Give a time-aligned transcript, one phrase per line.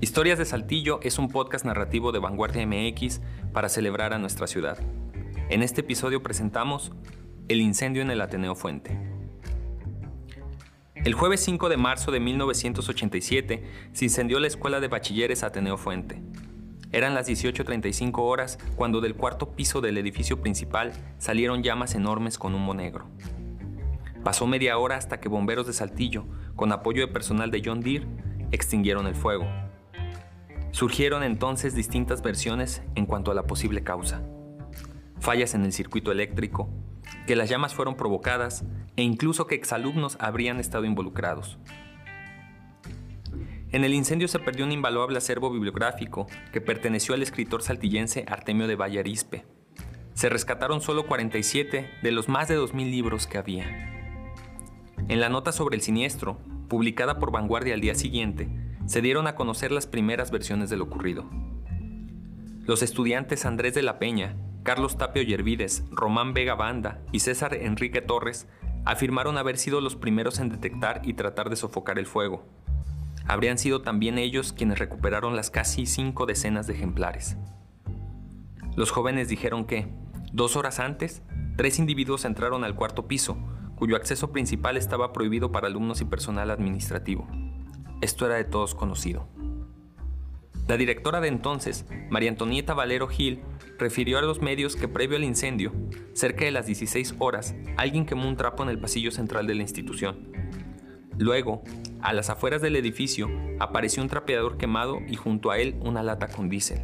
[0.00, 3.20] Historias de Saltillo es un podcast narrativo de Vanguardia MX
[3.52, 4.78] para celebrar a nuestra ciudad.
[5.48, 6.92] En este episodio presentamos
[7.48, 8.98] El incendio en el Ateneo Fuente.
[10.96, 16.20] El jueves 5 de marzo de 1987 se incendió la escuela de bachilleres Ateneo Fuente.
[16.90, 22.54] Eran las 18.35 horas cuando del cuarto piso del edificio principal salieron llamas enormes con
[22.54, 23.06] humo negro.
[24.22, 26.24] Pasó media hora hasta que bomberos de Saltillo,
[26.56, 28.06] con apoyo de personal de John Deere,
[28.50, 29.46] extinguieron el fuego.
[30.74, 34.22] Surgieron entonces distintas versiones en cuanto a la posible causa.
[35.20, 36.68] Fallas en el circuito eléctrico,
[37.28, 38.64] que las llamas fueron provocadas
[38.96, 41.58] e incluso que exalumnos habrían estado involucrados.
[43.70, 48.66] En el incendio se perdió un invaluable acervo bibliográfico que perteneció al escritor saltillense Artemio
[48.66, 49.44] de Vallarispe.
[50.14, 53.64] Se rescataron solo 47 de los más de 2.000 libros que había.
[55.06, 56.36] En la nota sobre el siniestro,
[56.66, 60.84] publicada por Vanguardia al día siguiente, se dieron a conocer las primeras versiones de lo
[60.84, 61.28] ocurrido.
[62.66, 68.00] Los estudiantes Andrés de la Peña, Carlos Tapio Yervides, Román Vega Banda y César Enrique
[68.00, 68.48] Torres
[68.86, 72.46] afirmaron haber sido los primeros en detectar y tratar de sofocar el fuego.
[73.26, 77.36] Habrían sido también ellos quienes recuperaron las casi cinco decenas de ejemplares.
[78.76, 79.88] Los jóvenes dijeron que,
[80.32, 81.22] dos horas antes,
[81.56, 83.38] tres individuos entraron al cuarto piso,
[83.76, 87.26] cuyo acceso principal estaba prohibido para alumnos y personal administrativo.
[88.00, 89.28] Esto era de todos conocido.
[90.66, 93.42] La directora de entonces, María Antonieta Valero Gil,
[93.78, 95.72] refirió a los medios que previo al incendio,
[96.14, 99.62] cerca de las 16 horas, alguien quemó un trapo en el pasillo central de la
[99.62, 100.32] institución.
[101.18, 101.62] Luego,
[102.00, 106.28] a las afueras del edificio, apareció un trapeador quemado y junto a él una lata
[106.28, 106.80] con diésel,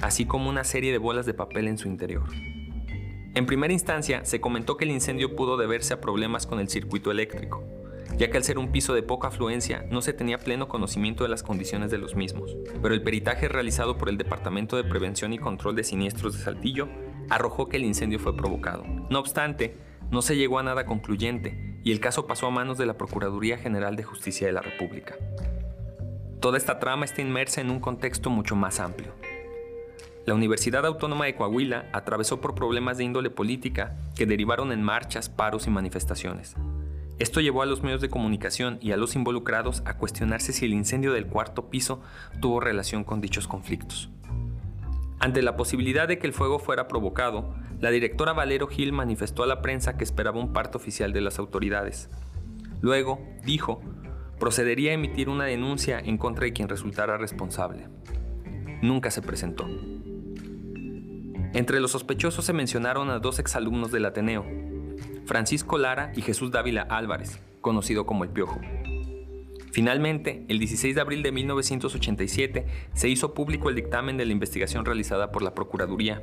[0.00, 2.24] así como una serie de bolas de papel en su interior.
[3.34, 7.10] En primera instancia, se comentó que el incendio pudo deberse a problemas con el circuito
[7.10, 7.62] eléctrico,
[8.18, 11.30] ya que al ser un piso de poca afluencia no se tenía pleno conocimiento de
[11.30, 15.38] las condiciones de los mismos, pero el peritaje realizado por el Departamento de Prevención y
[15.38, 16.88] Control de Siniestros de Saltillo
[17.30, 18.84] arrojó que el incendio fue provocado.
[19.08, 19.76] No obstante,
[20.10, 23.56] no se llegó a nada concluyente y el caso pasó a manos de la Procuraduría
[23.56, 25.14] General de Justicia de la República.
[26.40, 29.12] Toda esta trama está inmersa en un contexto mucho más amplio.
[30.26, 35.28] La Universidad Autónoma de Coahuila atravesó por problemas de índole política que derivaron en marchas,
[35.28, 36.56] paros y manifestaciones.
[37.18, 40.72] Esto llevó a los medios de comunicación y a los involucrados a cuestionarse si el
[40.72, 42.00] incendio del cuarto piso
[42.40, 44.08] tuvo relación con dichos conflictos.
[45.18, 49.48] Ante la posibilidad de que el fuego fuera provocado, la directora Valero Gil manifestó a
[49.48, 52.08] la prensa que esperaba un parte oficial de las autoridades.
[52.80, 53.82] Luego, dijo,
[54.38, 57.88] procedería a emitir una denuncia en contra de quien resultara responsable.
[58.80, 59.66] Nunca se presentó.
[61.52, 64.44] Entre los sospechosos se mencionaron a dos exalumnos del Ateneo,
[65.28, 68.58] Francisco Lara y Jesús Dávila Álvarez, conocido como El Piojo.
[69.72, 74.86] Finalmente, el 16 de abril de 1987 se hizo público el dictamen de la investigación
[74.86, 76.22] realizada por la Procuraduría.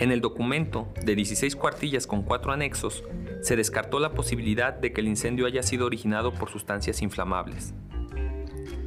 [0.00, 3.04] En el documento, de 16 cuartillas con cuatro anexos,
[3.40, 7.72] se descartó la posibilidad de que el incendio haya sido originado por sustancias inflamables.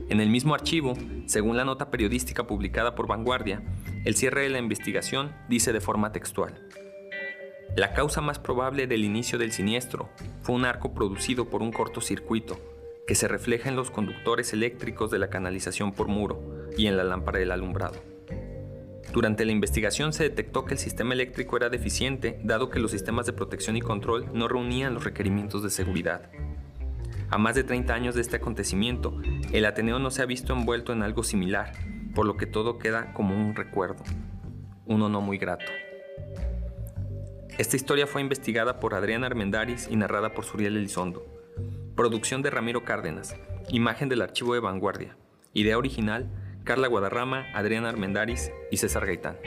[0.10, 0.94] En el mismo archivo,
[1.26, 3.64] según la nota periodística publicada por Vanguardia,
[4.04, 6.68] el cierre de la investigación dice de forma textual.
[7.76, 10.10] La causa más probable del inicio del siniestro
[10.42, 12.60] fue un arco producido por un cortocircuito
[13.08, 17.06] que se refleja en los conductores eléctricos de la canalización por muro y en la
[17.06, 17.96] lámpara del alumbrado.
[19.14, 23.26] Durante la investigación se detectó que el sistema eléctrico era deficiente dado que los sistemas
[23.26, 26.30] de protección y control no reunían los requerimientos de seguridad.
[27.30, 29.18] A más de 30 años de este acontecimiento,
[29.54, 31.72] el Ateneo no se ha visto envuelto en algo similar,
[32.14, 34.04] por lo que todo queda como un recuerdo,
[34.86, 35.66] uno no muy grato.
[37.62, 41.24] Esta historia fue investigada por Adrián Armendaris y narrada por Suriel Elizondo.
[41.96, 43.36] Producción de Ramiro Cárdenas.
[43.70, 45.16] Imagen del archivo de vanguardia.
[45.54, 46.28] Idea original,
[46.64, 49.38] Carla Guadarrama, Adrián Armendaris y César Gaitán.